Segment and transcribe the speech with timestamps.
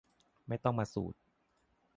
[0.47, 1.19] ไม่ต้องมาสูตร